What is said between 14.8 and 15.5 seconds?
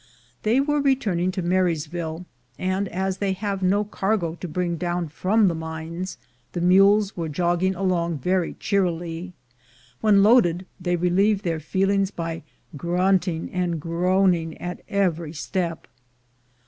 every